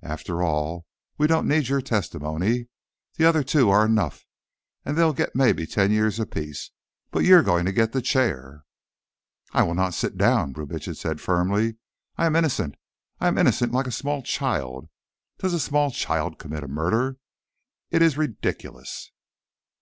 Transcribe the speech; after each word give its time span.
After 0.00 0.42
all, 0.42 0.86
we 1.18 1.26
don't 1.26 1.46
need 1.46 1.68
your 1.68 1.82
testimony. 1.82 2.68
The 3.18 3.26
other 3.26 3.42
two 3.44 3.68
are 3.68 3.84
enough; 3.84 4.24
they'll 4.82 5.12
get 5.12 5.36
maybe 5.36 5.66
ten 5.66 5.90
years 5.90 6.18
apiece, 6.18 6.70
but 7.10 7.22
you're 7.22 7.42
going 7.42 7.66
to 7.66 7.70
get 7.70 7.92
the 7.92 8.00
chair." 8.00 8.64
"I 9.52 9.62
will 9.62 9.74
not 9.74 9.92
sit 9.92 10.16
down," 10.16 10.54
Brubitsch 10.54 10.88
said 10.96 11.20
firmly. 11.20 11.76
"I 12.16 12.24
am 12.24 12.34
innocent. 12.34 12.76
I 13.20 13.28
am 13.28 13.36
innocent 13.36 13.72
like 13.72 13.86
a 13.86 13.90
small 13.92 14.22
child. 14.22 14.88
Does 15.36 15.52
a 15.52 15.60
small 15.60 15.90
child 15.90 16.38
commit 16.38 16.64
a 16.64 16.68
murder? 16.68 17.18
It 17.90 18.00
is 18.00 18.16
ridiculous." 18.16 19.12